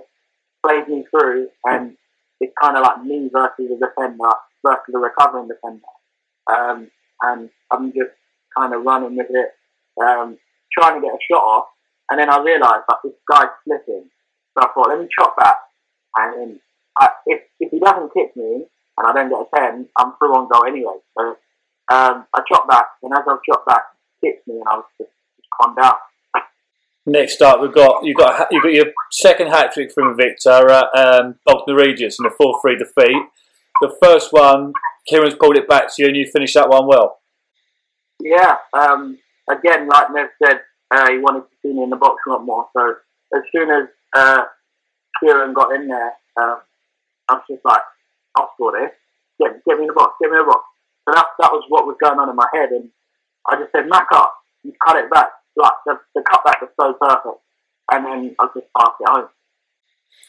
[0.66, 1.96] plays me through, and
[2.40, 4.32] it's kind of like me versus the defender
[4.66, 5.94] versus the recovering defender.
[6.50, 8.12] Um, and I'm just
[8.58, 9.50] kind of running with it,
[10.02, 10.38] um,
[10.78, 11.66] trying to get a shot off.
[12.10, 14.10] And then I realised that this guy's slipping.
[14.54, 15.56] So I thought, let me chop back.
[16.18, 16.60] And
[17.00, 18.66] I, if, if he doesn't kick me
[18.98, 20.98] and I don't get a 10, I'm through on goal anyway.
[21.18, 21.24] So
[21.92, 23.84] um, I chopped back, and as I chopped back,
[24.22, 25.94] he kicked me, and I was just, just calmed down.
[27.06, 30.96] Next up, we've got you got you got your second hat trick from Victor at
[30.96, 33.24] um, Bognor Regis in a four three defeat.
[33.82, 34.72] The first one,
[35.08, 37.20] Kieran's pulled it back to you, and you finished that one well.
[38.22, 39.18] Yeah, um,
[39.50, 42.46] again, like Nev said, uh, he wanted to see me in the box a lot
[42.46, 42.68] more.
[42.78, 42.96] So
[43.36, 44.44] as soon as uh,
[45.20, 46.58] Kieran got in there, uh,
[47.30, 47.82] I was just like,
[48.36, 48.92] I'll score this.
[49.40, 50.66] Get, get me in the box, get me in the box.
[51.08, 52.70] So that, that was what was going on in my head.
[52.70, 52.90] And
[53.48, 55.30] I just said, Mac up, you cut it back.
[55.56, 57.42] Like, the, the cutback was so perfect.
[57.92, 59.30] And then I just passed it home.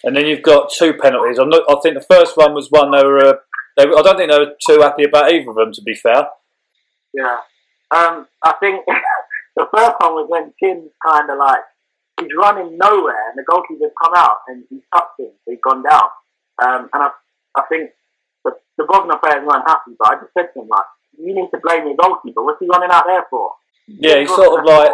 [0.05, 1.39] And then you've got two penalties.
[1.39, 3.19] I'm not, I think the first one was one they were.
[3.19, 3.35] Uh,
[3.77, 5.73] they, I don't think they were too happy about either of them.
[5.73, 6.27] To be fair,
[7.15, 7.39] Yeah.
[7.91, 8.85] Um, I think
[9.57, 11.61] the first one was when Tim's kind of like,
[12.19, 15.83] he's running nowhere and the goalkeeper's come out and he's touched him, so he's gone
[15.83, 16.09] down.
[16.63, 17.11] Um, and I,
[17.57, 17.91] I think
[18.45, 20.87] the, the Bognor players weren't happy, but I just said to him, like,
[21.19, 22.43] you need to blame your goalkeeper.
[22.43, 23.53] What's he running out there for?
[23.87, 24.91] yeah, he's got sort of like.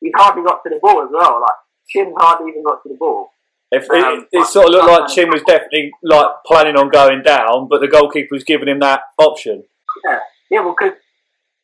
[0.00, 1.40] He hardly got to the ball as well.
[1.40, 3.30] Like, Chin hardly even got to the ball.
[3.70, 7.22] if, Um, it, it sort of looked like Chin was definitely like planning on going
[7.22, 9.64] down, but the goalkeeper was giving him that option.
[10.04, 10.18] Yeah,
[10.50, 10.98] yeah, well, because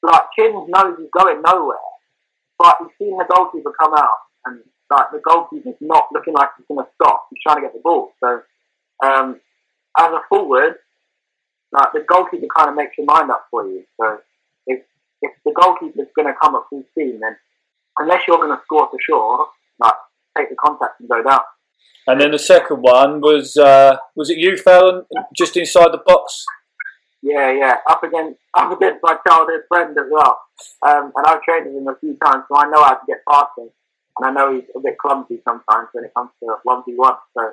[0.02, 1.76] like Chin knows he's going nowhere,
[2.58, 6.66] but he's seen the goalkeeper come out, and like the goalkeeper's not looking like he's
[6.68, 7.26] going to stop.
[7.30, 8.12] He's trying to get the ball.
[8.20, 8.40] So
[9.04, 9.40] um,
[9.98, 10.76] as a forward,
[11.72, 13.84] like the goalkeeper kind of makes your mind up for you.
[14.00, 14.18] So
[14.66, 14.82] if
[15.22, 17.36] if the goalkeeper's going to come at full steam, then
[17.98, 19.46] unless you're going to score for sure,
[19.78, 19.94] like
[20.36, 21.40] take the contact and go down.
[22.06, 25.04] And then the second one was uh, was it you, Fallon,
[25.36, 26.44] just inside the box?
[27.22, 30.40] Yeah, yeah, up against up against my childhood friend as well.
[30.86, 33.18] Um, and I've trained with him a few times, so I know how to get
[33.28, 33.68] past him.
[34.18, 37.14] And I know he's a bit clumsy sometimes when it comes to one v one.
[37.36, 37.52] So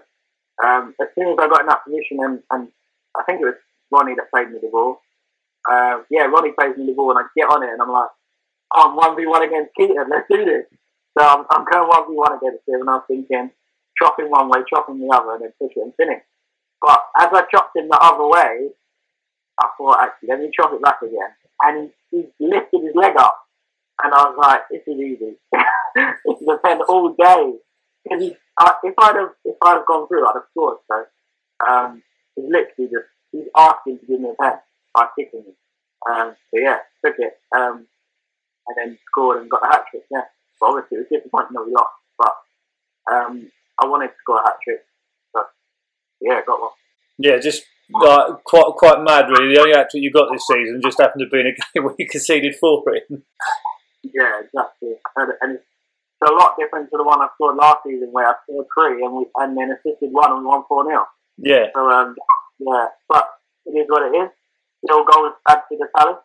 [0.63, 2.67] um, as soon as I got in that position, and, and
[3.15, 3.59] I think it was
[3.91, 5.01] Ronnie that played me the ball.
[5.67, 8.09] Uh, yeah, Ronnie plays me the ball, and I get on it, and I'm like,
[8.73, 10.09] I'm one v one against Keaton.
[10.09, 10.65] Let's do this.
[11.17, 13.51] So I'm, I'm going one v one against him, and I was thinking,
[14.01, 16.23] chopping one way, chopping the other, and then push it and finish.
[16.81, 18.69] But as I chopped him the other way,
[19.59, 21.33] I thought, actually, let me chop it back again.
[21.63, 23.37] And he, he lifted his leg up,
[24.03, 25.35] and I was like, this is easy.
[25.95, 27.53] this is a pen all day.
[28.09, 30.77] Because uh, if I'd have if I'd have gone through, I'd have scored.
[30.87, 31.05] So
[31.67, 32.03] um,
[32.35, 34.59] he's literally just he's asking to give me a pen
[34.93, 35.53] by kicking me.
[36.09, 37.87] Um, so yeah, took it um,
[38.67, 40.03] and then scored and got a hat trick.
[40.11, 40.21] Yeah,
[40.59, 42.35] but obviously it was disappointing that we lost, but
[43.11, 44.85] um, I wanted to score a hat trick.
[45.33, 45.49] But
[46.21, 46.71] yeah, got one.
[47.17, 49.55] Yeah, just like quite quite mad really.
[49.55, 51.83] The only hat trick you got this season just happened to be in a game
[51.83, 53.07] where you conceded four it.
[54.03, 54.95] Yeah, exactly.
[55.15, 55.65] And, and it's
[56.25, 59.13] a lot different to the one I scored last season where I scored three and
[59.15, 61.05] we and then assisted one and we won four 0
[61.37, 61.67] Yeah.
[61.75, 62.15] So um,
[62.59, 63.27] yeah, but
[63.65, 64.29] it is what it is.
[64.83, 66.15] Still goals add to the tally.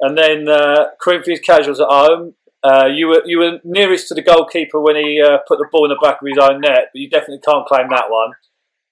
[0.00, 2.34] And then uh, Corinthian Casuals at home.
[2.62, 5.86] Uh, you were you were nearest to the goalkeeper when he uh, put the ball
[5.86, 8.32] in the back of his own net, but you definitely can't claim that one.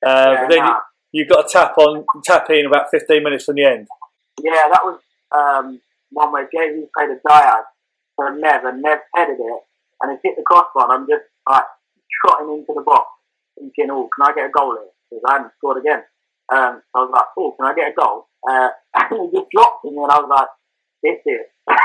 [0.04, 0.78] Uh, Yeah, but then nah.
[1.12, 3.86] you, you got a tap on tap in about 15 minutes from the end.
[4.42, 5.00] Yeah, that was
[5.36, 7.62] um, one where JV played a diag
[8.16, 9.62] for Nev and Nev headed it
[10.02, 10.90] and it hit the crossbar.
[10.90, 11.64] I'm just like
[12.22, 13.06] trotting into the box
[13.58, 14.92] thinking, oh, can I get a goal here?
[15.10, 16.02] Because I hadn't scored again.
[16.50, 18.28] Um, so I was like, oh, can I get a goal?
[18.48, 20.48] Uh, and he just dropped me and I was like,
[21.02, 21.46] this is.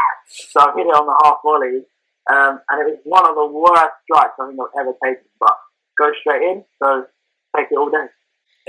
[0.52, 1.84] so I hit it on the half volley.
[2.30, 5.28] Um, and it was one of the worst strikes I think I've ever taken.
[5.40, 5.58] But
[6.00, 7.06] go straight in, so
[7.56, 8.08] take it all day.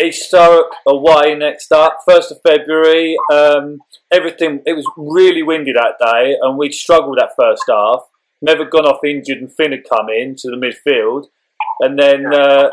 [0.03, 3.17] East Thurrock away next up, first of February.
[3.33, 3.79] Um,
[4.13, 8.01] everything it was really windy that day, and we struggled that first half.
[8.45, 11.29] Never gone off injured, and Finn had come in to the midfield,
[11.81, 12.69] and then uh,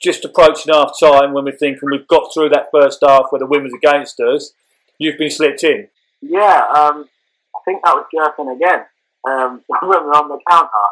[0.00, 3.44] just approaching half time when we're thinking we've got through that first half where the
[3.44, 4.52] win was against us.
[4.98, 5.88] You've been slipped in.
[6.22, 7.04] Yeah, um,
[7.54, 8.86] I think that was Jerkin again.
[9.28, 10.88] Um, when we were on the counter,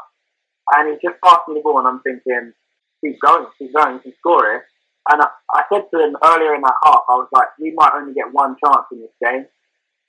[0.77, 2.53] and he just passed me the ball, and I'm thinking,
[3.01, 4.61] keep going, keep going, you scoring.
[5.09, 7.93] And I, I said to him earlier in that half, I was like, we might
[7.95, 9.47] only get one chance in this game,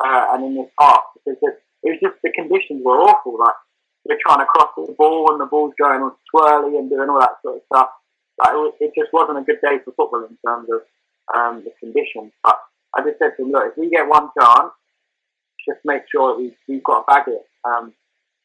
[0.03, 3.39] uh, and in this half, because it, it was just the conditions were awful.
[3.39, 3.55] Like
[4.05, 7.19] we're trying to cross the ball, and the ball's going all swirly and doing all
[7.19, 7.89] that sort of stuff.
[8.39, 10.81] Like it, just wasn't a good day for football in terms of
[11.33, 12.33] um, the conditions.
[12.43, 12.59] But
[12.95, 14.73] I just said to him, look, if we get one chance,
[15.67, 17.45] just make sure we, we've got a bag it.
[17.63, 17.93] Um,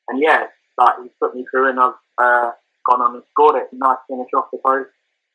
[0.09, 0.47] and yeah,
[0.79, 2.51] like he put me through and I've uh,
[2.89, 3.69] gone on and scored it.
[3.73, 4.91] Nice finish off the post.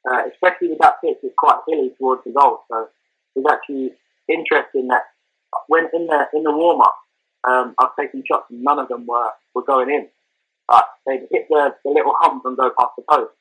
[0.09, 2.59] Uh, especially with that pitch, it's quite hilly towards the goal.
[2.69, 2.88] So
[3.36, 3.93] it's actually
[4.27, 5.03] interesting that
[5.67, 6.95] when in the in the warm up,
[7.43, 10.08] um, I've taken shots and none of them were, were going in.
[10.67, 13.34] But they hit the, the little hump and go past the post.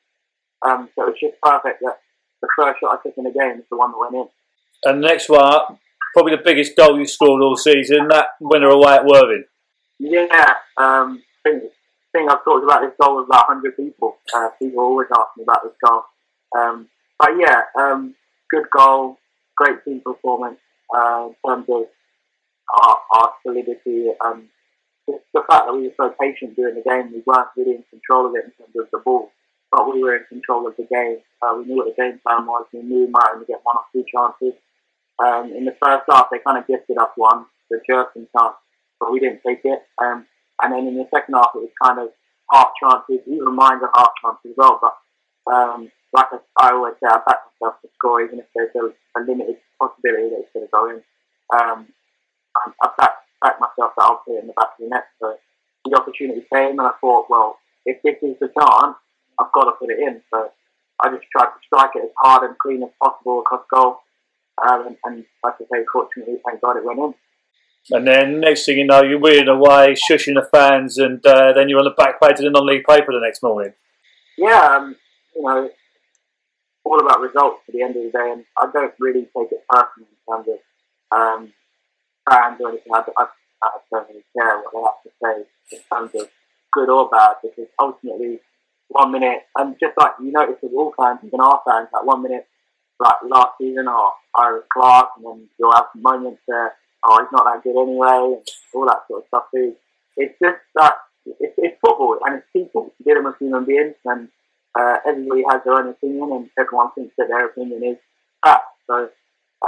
[0.61, 1.99] Um, so was just perfect that
[2.41, 4.27] the first shot I took in the game is the one that went in.
[4.83, 5.79] And the next one
[6.13, 9.45] probably the biggest goal you scored all season, that winner away at Worthing.
[9.99, 11.61] Yeah, um, thing,
[12.11, 14.17] thing I've talked about this goal with about 100 people.
[14.33, 16.03] Uh, people always ask me about this goal.
[16.55, 16.87] Um,
[17.17, 18.15] but yeah, um,
[18.49, 19.17] good goal,
[19.57, 20.59] great team performance
[20.95, 21.85] uh, in terms of
[22.81, 24.09] our, solidity.
[25.09, 27.83] Just the fact that we were so patient during the game, we weren't really in
[27.89, 29.31] control of it in terms of the ball,
[29.69, 31.19] but we were in control of the game.
[31.41, 32.65] Uh, we knew what the game plan was.
[32.71, 34.55] We knew we might only get one or two chances.
[35.19, 38.55] Um, in the first half, they kind of gifted us one, the Jerkin chance,
[38.99, 39.83] but we didn't take it.
[40.01, 40.25] Um,
[40.61, 42.09] and then in the second half, it was kind of
[42.51, 44.79] half chances, even mine are half chances as well.
[44.79, 44.95] But
[45.51, 49.19] um, like I, I always say, I back myself to score, even if there's a,
[49.19, 51.03] a limited possibility that it's going to go in.
[51.51, 51.87] Um,
[52.57, 53.11] I, I back,
[53.41, 55.05] back myself that I'll put it in the back of the net.
[55.19, 55.35] So
[55.85, 58.95] the opportunity came, and I thought, well, if this is the chance,
[59.39, 60.21] I've got to put it in.
[60.33, 60.49] So
[61.01, 63.97] I just tried to strike it as hard and clean as possible across goal.
[64.61, 67.13] Um, and, and like I say, fortunately, thank God it went in.
[67.91, 71.67] And then next thing you know, you're weird away, shushing the fans, and uh, then
[71.67, 73.73] you're on the back page of the non-league paper the next morning.
[74.37, 74.95] Yeah, um,
[75.35, 75.69] you know,
[76.85, 79.65] all about results at the end of the day, and I don't really take it
[79.69, 81.53] personally in terms of um,
[82.29, 82.93] fans or anything.
[82.93, 83.25] I, I,
[83.63, 86.29] I don't really care what they have to say in terms of
[86.71, 88.39] good or bad because ultimately
[88.89, 92.23] one minute and just like you notice with all fans, even our fans, like one
[92.23, 92.47] minute
[92.99, 96.73] like last season or Ira Clark and then you'll have moments where
[97.05, 99.75] oh he's not that good anyway and all that sort of stuff too.
[100.17, 102.93] It's just that it's, it's football and it's people.
[102.99, 104.29] You dealing with human beings and
[104.77, 107.97] uh, everybody has their own opinion and everyone thinks that their opinion is
[108.43, 108.65] fact.
[108.87, 109.09] So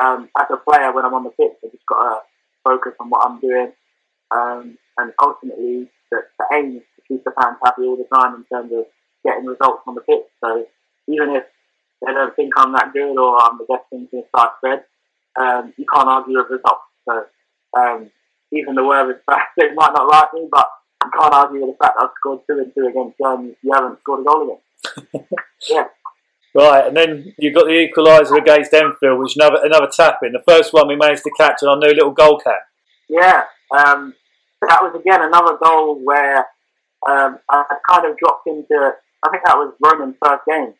[0.01, 2.19] um, as a player, when I'm on the pitch, I just got to
[2.65, 3.71] focus on what I'm doing,
[4.31, 8.35] um, and ultimately the, the aim is to keep the fans happy all the time
[8.35, 8.85] in terms of
[9.23, 10.25] getting results on the pitch.
[10.43, 10.65] So
[11.07, 11.43] even if
[12.05, 14.83] they don't think I'm that good or I'm the best thing since sliced bread,
[15.39, 16.89] um, you can't argue with results.
[17.07, 17.25] So
[17.77, 18.11] um,
[18.51, 20.67] even the word is bad, they might not like me, but
[21.03, 23.55] you can't argue with the fact that I've scored two and two against Germany.
[23.61, 25.31] You haven't scored a goal against.
[25.69, 25.85] yeah.
[26.55, 30.31] Right, and then you got the equaliser against Enfield, which another another tap in.
[30.31, 32.53] The first one we managed to catch on our new little goal can.
[33.09, 33.43] Yeah,
[33.75, 34.13] um,
[34.61, 36.45] that was again another goal where
[37.05, 38.93] um, I kind of dropped into.
[39.21, 40.73] I think that was Roman's first game,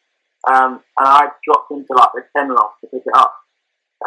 [0.48, 3.36] um, and I dropped into like the ten lock to pick it up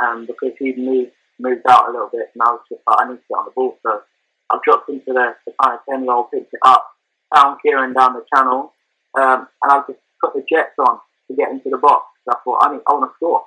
[0.02, 3.09] um, because he'd moved moved out a little bit, and I was just like, I
[3.11, 3.78] need to get on the ball.
[3.83, 4.00] So
[4.48, 6.88] I dropped into the, the kind of ten roll, picked it up,
[7.35, 8.72] found Kieran down the channel,
[9.20, 12.06] um, and I just put the jets on to get into the box.
[12.28, 13.42] I thought, I need, I want to score.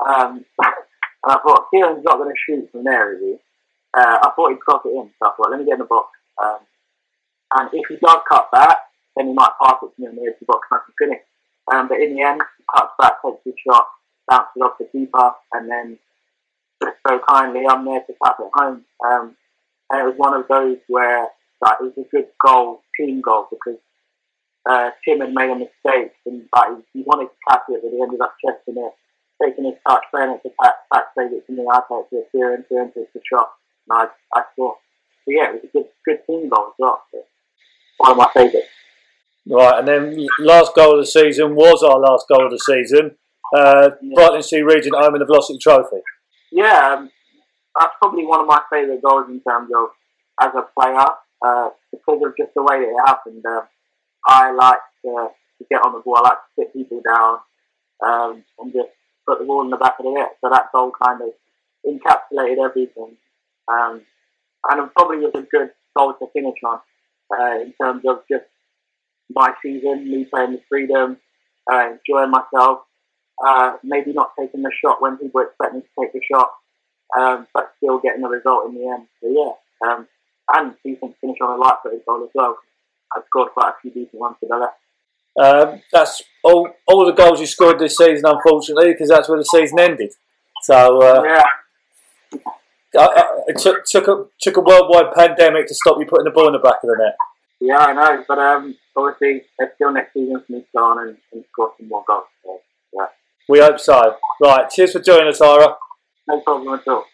[0.00, 3.36] Um, and I thought, Kieran's not going to shoot from there, is he?
[3.92, 5.10] Uh, I thought he'd cross it in.
[5.18, 6.08] So I thought, let me get in the box.
[6.42, 6.58] Um,
[7.56, 8.78] and if he does cut back,
[9.16, 11.22] then he might pass it to me in the edge box and I can finish.
[11.72, 13.86] Um, but in the end, he cuts back, takes his shot,
[14.28, 15.98] bounces off the keeper, and then
[16.82, 18.84] just so kindly, I'm there to tap it home.
[19.04, 19.36] Um,
[19.90, 21.28] and it was one of those where
[21.62, 23.78] like, it was a good goal, team goal, because
[24.68, 28.00] uh, Tim had made a mistake and like, he wanted to catch it, but he
[28.00, 28.92] ended up chesting it,
[29.42, 32.16] taking his touch, playing it to back, back save it to me, I take it
[32.16, 33.52] to Kieran, Kieran takes the shot,
[33.88, 34.78] and I, I scored.
[35.24, 37.02] So yeah, it was a good, good team goal as well.
[37.12, 37.18] So
[37.98, 38.68] one of my favourites.
[39.46, 43.16] Right, and then last goal of the season was our last goal of the season.
[43.54, 44.16] Uh, yeah.
[44.16, 46.00] Brightlingsea Regent home in the Velocity Trophy.
[46.50, 47.10] Yeah, um,
[47.78, 49.88] that's probably one of my favourite goals in terms of
[50.40, 51.06] as a player
[51.44, 53.44] uh, because of just the way that it happened.
[53.44, 53.62] Uh,
[54.26, 56.18] I like to, to, get on the ball.
[56.18, 57.38] I like to sit people down
[58.04, 58.88] um, and just
[59.26, 60.36] put the ball in the back of the net.
[60.40, 61.30] So that goal kind of
[61.86, 63.16] encapsulated everything.
[63.68, 64.02] Um,
[64.70, 66.80] and it probably was a good goal to finish on
[67.32, 68.44] uh, in terms of just
[69.30, 71.18] my season, me playing the freedom,
[71.70, 72.80] uh, enjoying myself,
[73.44, 76.50] uh, maybe not taking the shot when people expect me to take the shot,
[77.16, 79.06] um, but still getting the result in the end.
[79.20, 80.08] So yeah, um,
[80.52, 82.58] and decent finish on a light footed goal as well.
[83.14, 84.78] I scored quite a few decent ones for the left.
[85.36, 86.70] Um, that's all.
[86.86, 90.12] All the goals you scored this season, unfortunately, because that's where the season ended.
[90.62, 91.42] So uh, yeah,
[93.46, 96.52] it took took a took a worldwide pandemic to stop you putting the ball in
[96.52, 97.16] the back of the net.
[97.60, 101.08] Yeah, I know, but um, obviously there's still next season for me to go on
[101.08, 102.24] and, and score some more goals.
[102.44, 102.60] So,
[102.92, 103.06] yeah.
[103.48, 104.16] We hope so.
[104.40, 105.76] Right, cheers for joining us, Ira.
[106.28, 107.04] No problem at all.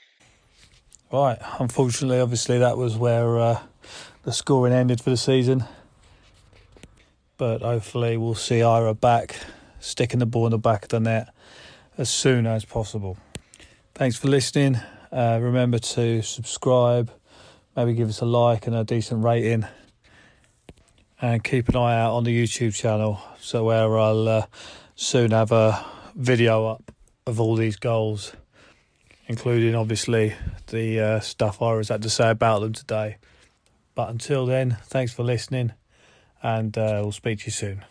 [1.12, 3.60] Right, unfortunately, obviously that was where uh,
[4.24, 5.64] the scoring ended for the season.
[7.40, 9.34] But hopefully we'll see Ira back,
[9.78, 11.32] sticking the ball in the back of the net
[11.96, 13.16] as soon as possible.
[13.94, 14.78] Thanks for listening.
[15.10, 17.10] Uh, remember to subscribe,
[17.74, 19.64] maybe give us a like and a decent rating
[21.22, 24.46] and keep an eye out on the YouTube channel so where I'll uh,
[24.94, 25.82] soon have a
[26.14, 26.92] video up
[27.26, 28.34] of all these goals,
[29.28, 30.34] including obviously
[30.66, 33.16] the uh, stuff I was had to say about them today.
[33.94, 35.72] But until then, thanks for listening,
[36.42, 37.84] and uh, we'll speak to you soon.